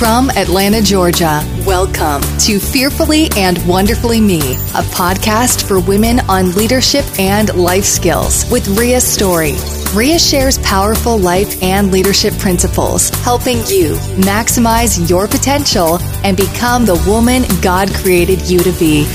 [0.00, 7.04] From Atlanta, Georgia, welcome to Fearfully and Wonderfully Me, a podcast for women on leadership
[7.18, 9.56] and life skills with Ria Story.
[9.94, 13.92] Ria shares powerful life and leadership principles, helping you
[14.24, 19.06] maximize your potential and become the woman God created you to be.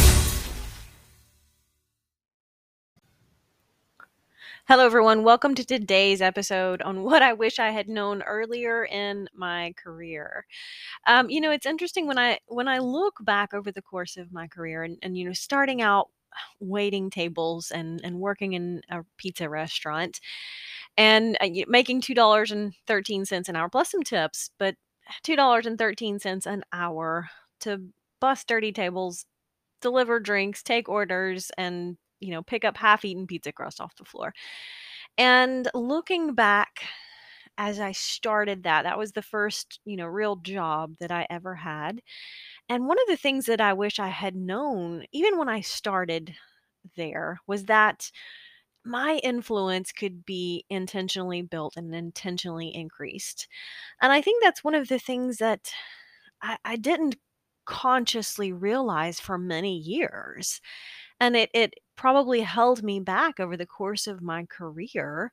[4.68, 5.23] Hello, everyone.
[5.23, 10.45] Welcome to today's episode on what I wish I had known earlier in my career.
[11.05, 14.33] Um, you know, it's interesting when I when I look back over the course of
[14.33, 16.09] my career, and, and you know, starting out
[16.59, 20.20] waiting tables and and working in a pizza restaurant,
[20.97, 24.75] and uh, making two dollars and thirteen cents an hour plus some tips, but
[25.23, 27.29] two dollars and thirteen cents an hour
[27.61, 27.82] to
[28.21, 29.25] bust dirty tables,
[29.82, 34.06] deliver drinks, take orders, and you know, pick up half eaten pizza crust off the
[34.06, 34.34] floor.
[35.17, 36.84] And looking back
[37.58, 41.56] as I started that, that was the first, you know, real job that I ever
[41.56, 42.02] had.
[42.70, 46.36] And one of the things that I wish I had known, even when I started
[46.98, 48.12] there, was that
[48.86, 53.48] my influence could be intentionally built and intentionally increased.
[54.02, 55.72] And I think that's one of the things that
[56.42, 57.16] I, I didn't
[57.66, 60.62] consciously realize for many years
[61.20, 65.32] and it it probably held me back over the course of my career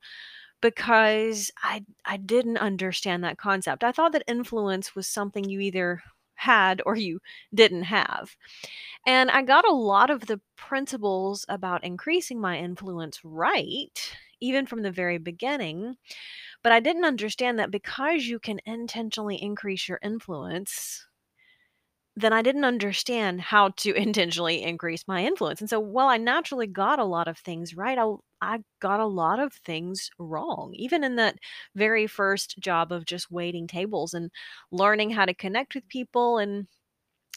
[0.61, 3.85] because I I didn't understand that concept.
[3.85, 6.03] I thought that influence was something you either
[6.37, 7.21] had or you
[7.55, 8.37] didn't have.
[9.07, 14.83] And I got a lot of the principles about increasing my influence right, even from
[14.83, 15.97] the very beginning.
[16.63, 21.07] But I didn't understand that because you can intentionally increase your influence,
[22.17, 25.61] then I didn't understand how to intentionally increase my influence.
[25.61, 29.07] And so while I naturally got a lot of things right, I, I got a
[29.07, 30.75] lot of things wrong.
[30.77, 31.39] Even in that
[31.75, 34.31] very first job of just waiting tables and
[34.71, 36.67] learning how to connect with people and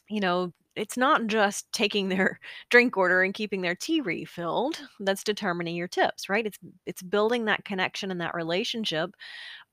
[0.09, 2.39] you know, it's not just taking their
[2.69, 6.45] drink order and keeping their tea refilled that's determining your tips, right?
[6.45, 9.11] It's it's building that connection and that relationship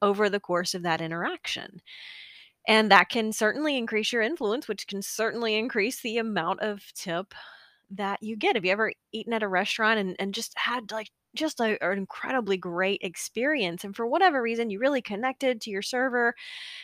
[0.02, 1.80] over the course of that interaction.
[2.66, 7.34] And that can certainly increase your influence, which can certainly increase the amount of tip
[7.90, 8.56] that you get.
[8.56, 11.98] Have you ever eaten at a restaurant and, and just had like just a, an
[11.98, 13.84] incredibly great experience?
[13.84, 16.34] And for whatever reason, you really connected to your server.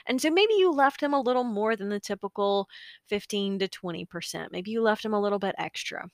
[0.06, 2.68] And so maybe you left him a little more than the typical
[3.08, 4.48] 15 to 20%.
[4.50, 6.08] Maybe you left him a little bit extra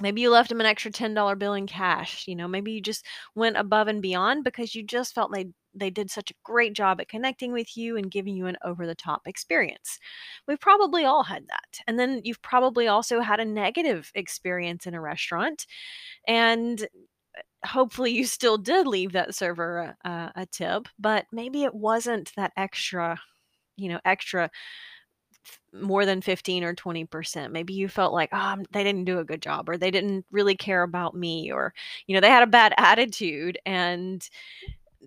[0.00, 3.04] maybe you left them an extra $10 bill in cash you know maybe you just
[3.34, 7.00] went above and beyond because you just felt they they did such a great job
[7.00, 9.98] at connecting with you and giving you an over the top experience.
[10.46, 11.80] We've probably all had that.
[11.86, 15.66] And then you've probably also had a negative experience in a restaurant
[16.26, 21.74] and uh, hopefully you still did leave that server a, a tip, but maybe it
[21.74, 23.20] wasn't that extra,
[23.76, 24.50] you know, extra
[25.72, 27.50] more than 15 or 20%.
[27.50, 30.56] Maybe you felt like, oh, they didn't do a good job or they didn't really
[30.56, 31.74] care about me or,
[32.06, 34.28] you know, they had a bad attitude and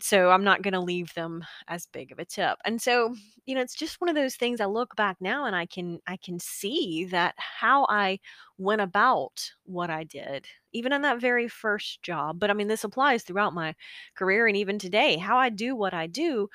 [0.02, 2.58] so I'm not going to leave them as big of a tip.
[2.66, 3.16] And so,
[3.46, 6.00] you know, it's just one of those things I look back now and I can
[6.08, 8.20] I can see that how I
[8.58, 12.40] went about what I did, even in that very first job.
[12.40, 13.76] But I mean, this applies throughout my
[14.16, 15.18] career and even today.
[15.18, 16.50] How I do what I do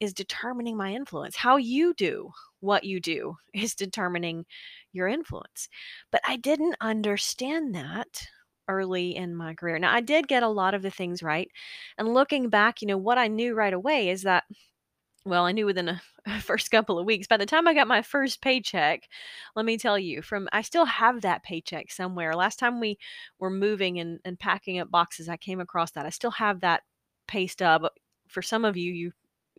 [0.00, 1.36] is determining my influence.
[1.36, 4.46] How you do what you do is determining
[4.92, 5.68] your influence.
[6.10, 8.26] But I didn't understand that
[8.68, 9.78] early in my career.
[9.78, 11.50] Now, I did get a lot of the things right.
[11.96, 14.44] And looking back, you know, what I knew right away is that
[15.24, 15.88] well, I knew within
[16.26, 17.26] a, first couple of weeks.
[17.26, 19.08] By the time I got my first paycheck,
[19.54, 22.34] let me tell you, from I still have that paycheck somewhere.
[22.34, 22.98] Last time we
[23.38, 26.06] were moving and, and packing up boxes, I came across that.
[26.06, 26.82] I still have that
[27.26, 27.86] pay stub.
[28.28, 29.12] For some of you, you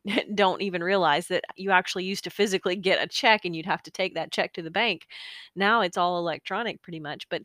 [0.36, 3.84] don't even realize that you actually used to physically get a check and you'd have
[3.84, 5.08] to take that check to the bank.
[5.56, 7.44] Now it's all electronic pretty much, but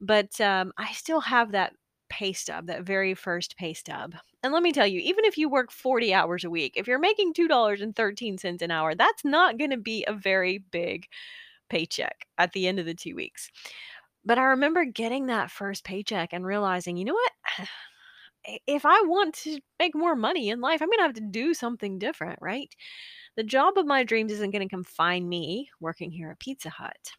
[0.00, 1.72] but um, I still have that
[2.10, 4.14] pay stub, that very first pay stub.
[4.42, 6.98] And let me tell you, even if you work 40 hours a week, if you're
[6.98, 11.06] making $2.13 an hour, that's not going to be a very big
[11.70, 13.50] paycheck at the end of the 2 weeks.
[14.24, 17.32] But I remember getting that first paycheck and realizing, you know what?
[18.44, 21.54] If I want to make more money in life, I'm going to have to do
[21.54, 22.74] something different, right?
[23.36, 26.70] The job of my dreams isn't going to come find me working here at Pizza
[26.70, 27.12] Hut.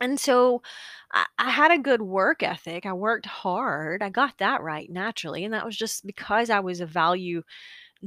[0.00, 0.62] And so
[1.12, 2.86] I, I, had a good work ethic.
[2.86, 4.02] I worked hard.
[4.02, 5.44] I got that right naturally.
[5.44, 7.42] And that was just because I was a value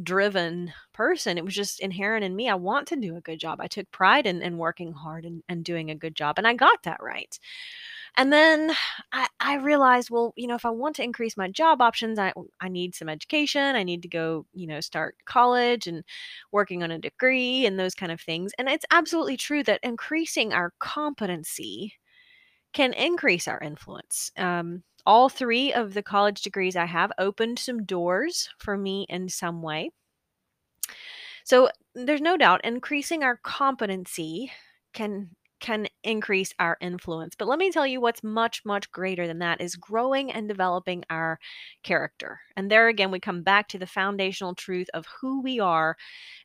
[0.01, 1.38] driven person.
[1.38, 2.50] It was just inherent in me.
[2.50, 3.60] I want to do a good job.
[3.60, 6.36] I took pride in, in working hard and, and doing a good job.
[6.38, 7.38] And I got that right.
[8.18, 8.72] And then
[9.13, 12.34] I, I realized, well, you know, if I want to increase my job options, I,
[12.60, 13.75] I need some education.
[13.75, 16.04] I need to go, you know, start college and
[16.52, 18.52] working on a degree and those kind of things.
[18.58, 21.94] And it's absolutely true that increasing our competency
[22.74, 24.31] can increase our influence.
[24.38, 29.30] Um, all three of the college degrees I have opened some doors for me in
[29.30, 29.92] some way.
[31.44, 34.52] So there's no doubt increasing our competency
[34.94, 35.30] can
[35.62, 37.36] can increase our influence.
[37.38, 41.06] But let me tell you what's much, much greater than that is growing and developing
[41.10, 41.40] our
[41.84, 42.42] character.
[42.58, 45.96] And there again, we come back to the foundational truth of who we are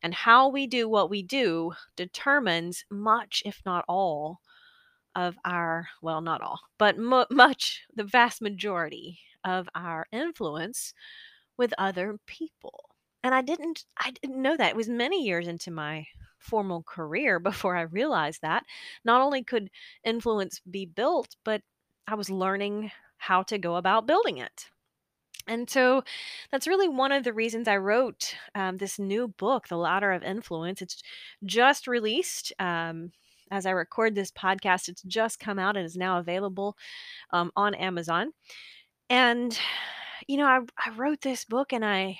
[0.02, 4.40] and how we do what we do determines much, if not all,
[5.16, 10.92] of our, well, not all, but much, the vast majority of our influence
[11.56, 12.90] with other people.
[13.24, 14.70] And I didn't I didn't know that.
[14.70, 16.06] It was many years into my
[16.46, 18.64] formal career before I realized that
[19.04, 19.70] not only could
[20.04, 21.62] influence be built, but
[22.06, 24.70] I was learning how to go about building it.
[25.48, 26.02] And so
[26.50, 30.24] that's really one of the reasons I wrote um, this new book, The Ladder of
[30.24, 30.82] Influence.
[30.82, 31.02] It's
[31.44, 32.52] just released.
[32.58, 33.12] Um,
[33.50, 36.76] as I record this podcast, it's just come out and is now available
[37.30, 38.32] um, on Amazon.
[39.08, 39.56] And,
[40.26, 42.18] you know, I, I wrote this book and I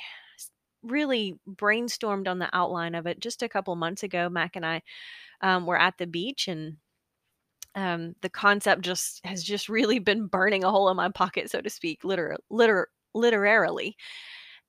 [0.83, 4.29] really brainstormed on the outline of it just a couple months ago.
[4.29, 4.83] Mac and I
[5.41, 6.77] um, were at the beach and
[7.75, 11.61] um, the concept just has just really been burning a hole in my pocket, so
[11.61, 13.97] to speak, liter- liter- literarily.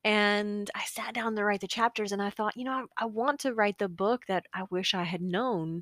[0.04, 3.06] And I sat down to write the chapters and I thought, you know, I, I
[3.06, 5.82] want to write the book that I wish I had known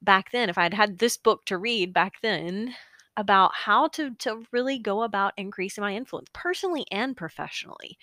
[0.00, 0.48] back then.
[0.48, 2.74] If I'd had this book to read back then
[3.16, 7.98] about how to, to really go about increasing my influence personally and professionally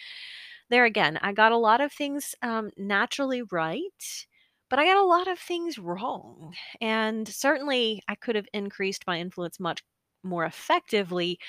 [0.70, 4.26] there again, I got a lot of things um, naturally right,
[4.70, 6.54] but I got a lot of things wrong.
[6.82, 9.84] And certainly I could have increased my influence much
[10.24, 11.40] more effectively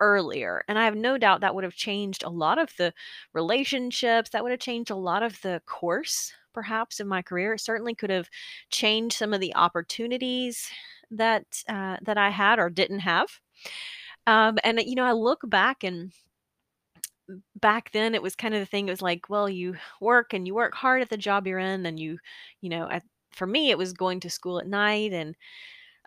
[0.00, 0.64] earlier.
[0.68, 2.94] And I have no doubt that would have changed a lot of the
[3.34, 7.54] relationships, that would have changed a lot of the course, perhaps, in my career.
[7.54, 8.30] It certainly could have
[8.70, 10.70] changed some of the opportunities
[11.10, 13.28] that uh, that I had or didn't have.
[14.26, 16.12] Um, and you know, I look back and
[17.60, 20.46] back then it was kind of the thing it was like well you work and
[20.46, 22.18] you work hard at the job you're in and you
[22.60, 22.88] you know
[23.32, 25.36] for me it was going to school at night and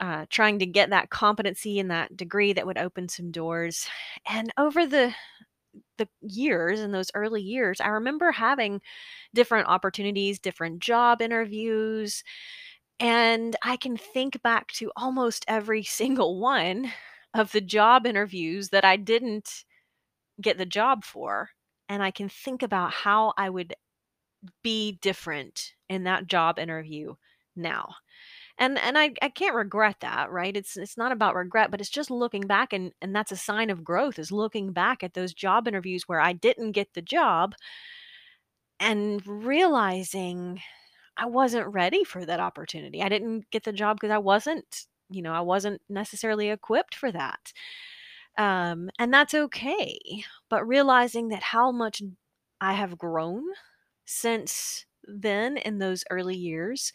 [0.01, 3.87] uh, trying to get that competency and that degree that would open some doors.
[4.27, 5.13] And over the
[5.97, 8.81] the years in those early years i remember having
[9.33, 12.23] different opportunities different job interviews
[12.99, 16.91] and i can think back to almost every single one
[17.33, 19.65] of the job interviews that i didn't
[20.41, 21.49] get the job for
[21.89, 23.75] and I can think about how I would
[24.63, 27.15] be different in that job interview
[27.55, 27.95] now.
[28.57, 30.55] And and I, I can't regret that, right?
[30.57, 33.69] It's it's not about regret, but it's just looking back and and that's a sign
[33.71, 37.55] of growth is looking back at those job interviews where I didn't get the job
[38.79, 40.61] and realizing
[41.17, 43.01] I wasn't ready for that opportunity.
[43.01, 47.11] I didn't get the job because I wasn't, you know, I wasn't necessarily equipped for
[47.11, 47.53] that.
[48.37, 50.23] Um, and that's okay.
[50.49, 52.01] But realizing that how much
[52.61, 53.43] I have grown
[54.05, 56.91] since then in those early years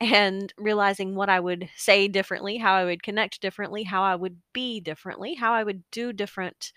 [0.00, 4.38] and realizing what I would say differently, how I would connect differently, how I would
[4.52, 6.72] be differently, how I would do different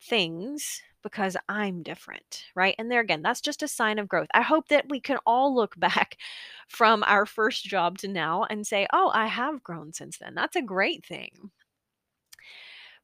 [0.00, 2.74] things because I'm different, right?
[2.78, 4.28] And there again, that's just a sign of growth.
[4.34, 6.16] I hope that we can all look back
[6.68, 10.34] from our first job to now and say, oh, I have grown since then.
[10.34, 11.50] That's a great thing.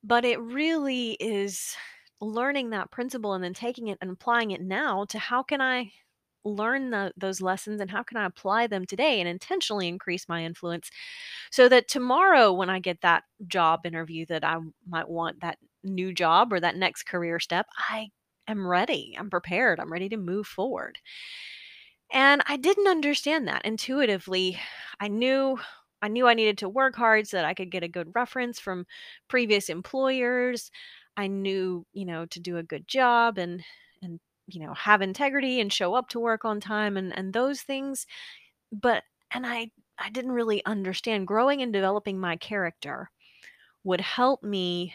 [0.04, 1.76] But it really is
[2.20, 5.92] learning that principle and then taking it and applying it now to how can I
[6.44, 10.44] learn the, those lessons and how can I apply them today and intentionally increase my
[10.44, 10.90] influence
[11.50, 16.12] so that tomorrow when I get that job interview that I might want that new
[16.12, 18.08] job or that next career step, I
[18.48, 19.16] am ready.
[19.18, 19.78] I'm prepared.
[19.78, 20.98] I'm ready to move forward.
[22.12, 24.60] And I didn't understand that intuitively.
[25.00, 25.58] I knew
[26.02, 28.60] I knew I needed to work hard so that I could get a good reference
[28.60, 28.86] from
[29.28, 30.70] previous employers.
[31.16, 33.62] I knew, you know, to do a good job and
[34.02, 37.62] and you know, have integrity and show up to work on time and and those
[37.62, 38.06] things.
[38.72, 43.10] But and I I didn't really understand growing and developing my character
[43.84, 44.94] would help me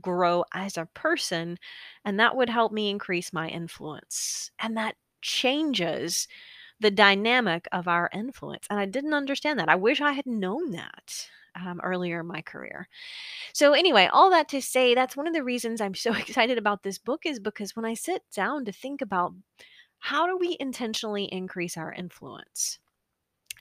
[0.00, 1.58] grow as a person
[2.04, 4.50] and that would help me increase my influence.
[4.58, 6.28] And that changes
[6.80, 8.66] the dynamic of our influence.
[8.70, 9.68] And I didn't understand that.
[9.68, 11.28] I wish I had known that.
[11.56, 12.88] Um, earlier in my career.
[13.52, 16.82] So, anyway, all that to say, that's one of the reasons I'm so excited about
[16.82, 19.34] this book is because when I sit down to think about
[19.98, 22.78] how do we intentionally increase our influence,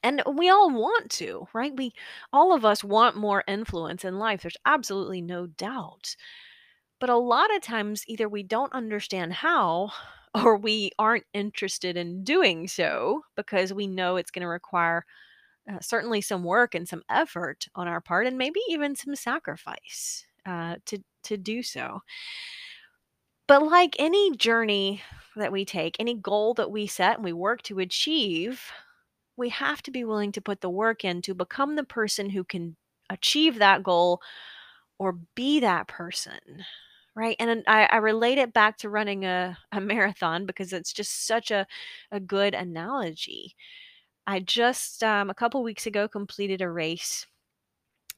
[0.03, 1.75] And we all want to, right?
[1.75, 1.93] We
[2.33, 4.41] all of us want more influence in life.
[4.41, 6.15] There's absolutely no doubt.
[6.99, 9.91] But a lot of times either we don't understand how
[10.35, 15.05] or we aren't interested in doing so because we know it's going to require
[15.71, 20.25] uh, certainly some work and some effort on our part and maybe even some sacrifice
[20.45, 22.01] uh, to to do so.
[23.47, 25.01] But like any journey
[25.35, 28.71] that we take, any goal that we set and we work to achieve,
[29.37, 32.43] we have to be willing to put the work in to become the person who
[32.43, 32.75] can
[33.09, 34.21] achieve that goal
[34.99, 36.65] or be that person.
[37.17, 37.35] Right.
[37.39, 41.51] And I, I relate it back to running a, a marathon because it's just such
[41.51, 41.65] a,
[42.11, 43.55] a good analogy.
[44.27, 47.27] I just um, a couple weeks ago completed a race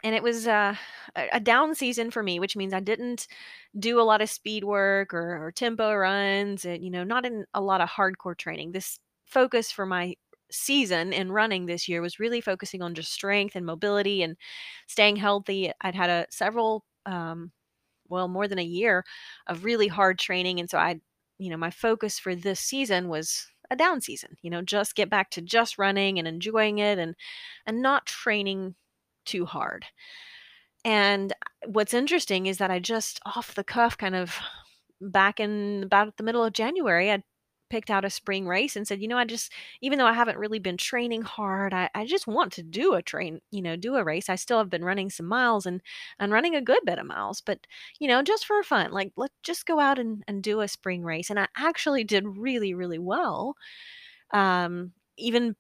[0.04, 0.76] and it was uh,
[1.16, 3.28] a, down season for me, which means I didn't
[3.80, 7.46] do a lot of speed work or, or tempo runs, and you know, not in
[7.54, 8.72] a lot of hardcore training.
[8.72, 10.16] This focus for my
[10.52, 14.38] season in running this year was really focusing on just strength and mobility and
[14.88, 15.72] staying healthy.
[15.82, 17.52] I'd had a several, um,
[18.10, 19.04] well, more than a year
[19.48, 21.00] of really hard training, and so I,
[21.38, 24.38] you know, my focus for this season was a down season.
[24.42, 27.16] You know, just get back to just running and enjoying it, and
[27.66, 28.76] and not training
[29.26, 29.86] too hard.
[30.86, 34.40] And uh, what's interesting is that I just off the cuff, kind of
[35.02, 37.24] back in about the middle of January, I
[37.70, 40.38] picked out a spring race and said, you know, I just, even though I haven't
[40.38, 43.96] really been training hard, I, I just want to do a train, you know, do
[43.96, 44.30] a race.
[44.30, 45.82] I still have been running some miles and,
[46.20, 47.60] and running a good bit of miles, but,
[48.00, 51.04] you know, just for fun, like, let's just go out and, and do a spring
[51.04, 51.30] race.
[51.30, 53.56] And I actually did really, really well.
[54.32, 55.56] Um, even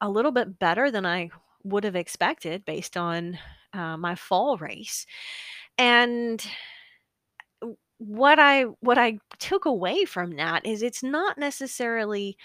[0.00, 1.30] a little bit better than I
[1.62, 3.38] would have expected based on
[3.72, 5.06] uh, my fall race.
[5.78, 6.44] And
[8.06, 12.36] what I what I took away from that is it's not necessarily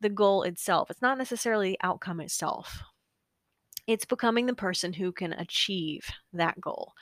[0.00, 0.90] the goal itself.
[0.90, 2.82] It's not necessarily the outcome itself.
[3.86, 6.92] It's becoming the person who can achieve that goal.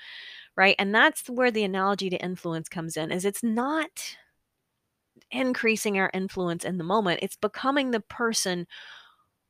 [0.57, 0.76] Right?
[0.78, 3.11] And that's where the analogy to influence comes in.
[3.11, 4.16] Is it's not
[5.31, 7.21] increasing our influence in the moment.
[7.23, 8.66] It's becoming the person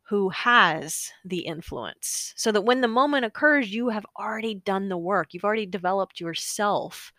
[0.08, 4.98] who has the influence so that when the moment occurs, you have already done the
[4.98, 5.32] work.
[5.32, 7.12] You've already developed yourself.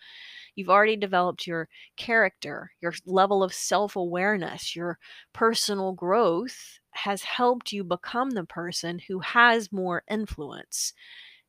[0.56, 1.68] You've already developed your
[1.98, 5.00] character, your level of self awareness, your
[5.34, 10.94] personal growth has helped you become the person who has more influence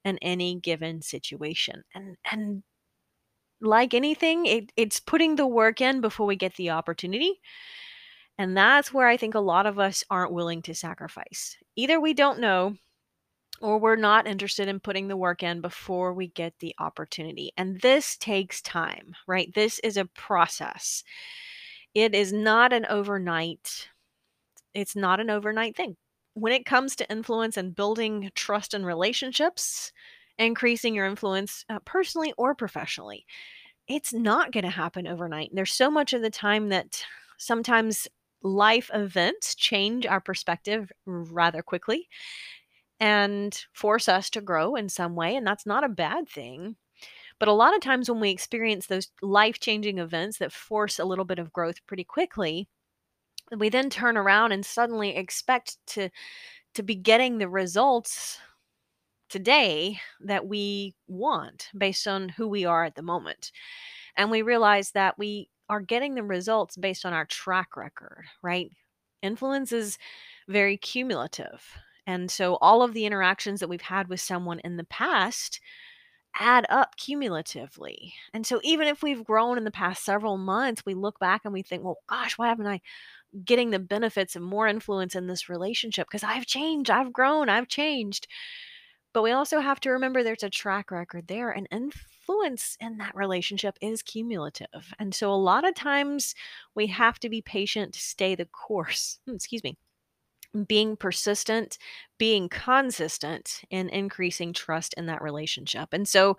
[0.04, 1.84] in any given situation.
[1.94, 2.62] And, and
[3.61, 7.40] like anything, it, it's putting the work in before we get the opportunity.
[8.38, 11.56] And that's where I think a lot of us aren't willing to sacrifice.
[11.76, 12.76] Either we don't know
[13.64, 17.50] or we're not interested in putting the work in before we get the opportunity.
[17.56, 19.52] And this takes time, right?
[19.54, 21.02] This is a process.
[21.94, 23.88] It is not an overnight
[24.75, 25.97] it's not an overnight thing.
[26.35, 29.92] When it comes to influence and building trust and relationships,
[30.38, 33.25] increasing your influence uh, personally or professionally,
[33.88, 35.50] it's not going to happen overnight.
[35.52, 37.04] There's so much of the time that
[37.38, 38.09] sometimes
[38.42, 42.09] life events change our perspective rather quickly
[43.00, 45.36] and force us to grow in some way.
[45.36, 46.76] And that's not a bad thing.
[47.38, 51.04] But a lot of times when we experience those life changing events that force a
[51.04, 52.68] little bit of growth pretty quickly,
[53.56, 56.10] we then turn around and suddenly expect to
[56.74, 58.38] to be getting the results
[59.28, 63.52] today that we want based on who we are at the moment.
[64.16, 68.70] And we realize that we are getting the results based on our track record, right?
[69.22, 69.98] Influence is
[70.48, 71.64] very cumulative.
[72.06, 75.61] And so all of the interactions that we've had with someone in the past
[76.38, 78.14] add up cumulatively.
[78.32, 81.52] And so even if we've grown in the past several months, we look back and
[81.52, 82.80] we think, well, gosh, why haven't I
[83.44, 86.08] getting the benefits of more influence in this relationship?
[86.08, 88.26] Because I've changed, I've grown, I've changed.
[89.12, 93.14] But we also have to remember there's a track record there, and influence in that
[93.14, 94.92] relationship is cumulative.
[94.99, 96.34] And so a lot of times
[96.75, 99.20] we have to be patient to stay the course.
[99.28, 99.78] Excuse me.
[100.68, 101.78] Being persistent,
[102.18, 105.88] being consistent in increasing trust in that relationship.
[105.92, 106.37] And so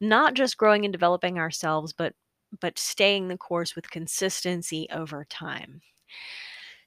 [0.00, 2.14] not just growing and developing ourselves, but
[2.60, 5.82] but staying the course with consistency over time.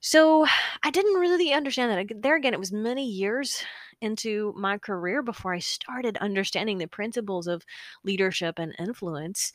[0.02, 0.46] So
[0.84, 2.22] I didn't really understand that.
[2.22, 3.64] There again, it was many years
[4.02, 7.64] into my career before I started understanding the principles of
[8.04, 9.54] leadership and influence.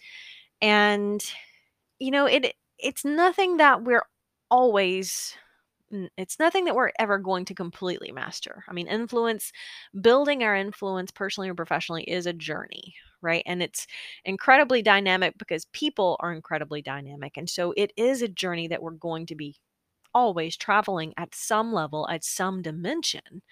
[0.63, 1.25] And
[1.99, 4.05] you know, it it's nothing that we're
[4.51, 5.37] always
[6.17, 8.65] it's nothing that we're ever going to completely master.
[8.69, 9.53] I mean, influence,
[10.01, 13.43] building our influence personally or professionally is a journey, right?
[13.47, 13.87] And it's
[14.25, 17.37] incredibly dynamic because people are incredibly dynamic.
[17.37, 19.57] And so it is a journey that we're going to be
[20.15, 23.43] always traveling at some level, at some dimension.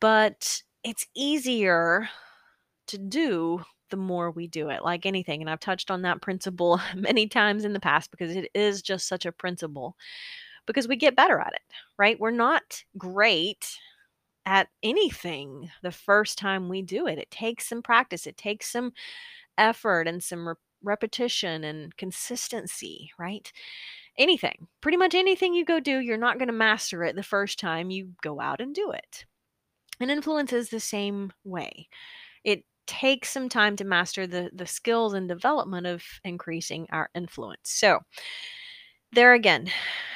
[0.00, 2.08] but it's easier
[2.88, 5.40] to do the more we do it, like anything.
[5.40, 9.08] And I've touched on that principle many times in the past because it is just
[9.08, 9.96] such a principle
[10.66, 11.62] because we get better at it,
[11.98, 12.18] right?
[12.18, 13.78] We're not great
[14.46, 17.18] at anything the first time we do it.
[17.18, 18.92] It takes some practice, it takes some
[19.58, 23.52] effort and some re- repetition and consistency, right?
[24.18, 27.58] Anything, pretty much anything you go do, you're not going to master it the first
[27.58, 29.24] time you go out and do it.
[30.00, 31.88] And influence is the same way.
[32.44, 37.70] It takes some time to master the the skills and development of increasing our influence.
[37.70, 38.00] So,
[39.12, 39.68] there again,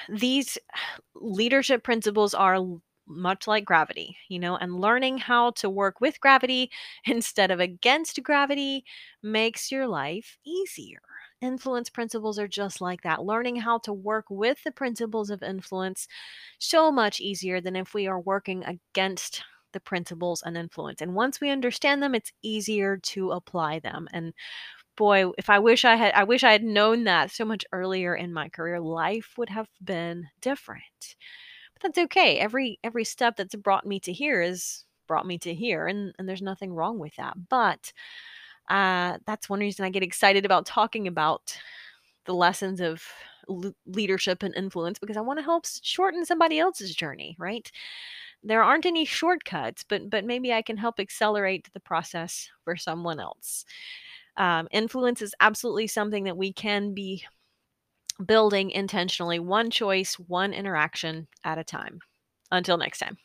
[0.09, 0.59] these
[1.15, 2.59] leadership principles are
[3.07, 6.71] much like gravity, you know, and learning how to work with gravity
[7.07, 8.85] instead of against gravity
[9.23, 11.01] makes your life easier.
[11.41, 13.25] Influence principles are just like that.
[13.25, 16.09] Learning how to work with the principles of influence
[16.59, 21.03] so much easier than if we are working against the principles and influence.
[21.03, 24.09] And once we understand them, it's easier to apply them.
[24.13, 24.33] And
[24.97, 28.15] boy, if I wish I had I wish I had known that so much earlier
[28.15, 31.17] in my career, life would have been different.
[31.75, 32.39] But that's okay.
[32.39, 36.29] Every every step that's brought me to here is brought me to here and and
[36.29, 37.37] there's nothing wrong with that.
[37.49, 37.93] But
[38.71, 41.57] uh that's one reason I get excited about talking about
[42.27, 43.05] the lessons of
[43.87, 47.71] leadership and influence because I want to help shorten somebody else's journey, right?
[48.43, 53.21] there aren't any shortcuts, but but maybe I can help accelerate the process for someone
[53.21, 53.65] else.
[54.37, 57.25] Um, influence is absolutely something that we can be
[58.25, 62.01] building intentionally, one choice, one interaction at a time.
[62.51, 63.17] Until next time.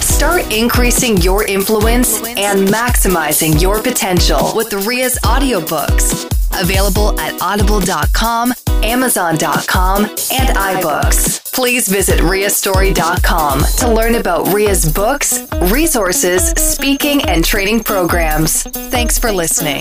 [0.00, 6.24] Start increasing your influence and maximizing your potential with the Ria's audiobooks.
[6.58, 8.52] Available at audible.com,
[8.86, 17.82] amazon.com, and iBooks please visit riastory.com to learn about Ria's books, resources, speaking, and training
[17.82, 18.62] programs.
[18.64, 19.80] Thanks for listening.